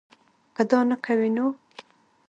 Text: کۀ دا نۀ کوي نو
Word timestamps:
کۀ 0.55 0.63
دا 0.69 0.79
نۀ 0.89 0.95
کوي 1.05 1.29
نو 1.35 1.45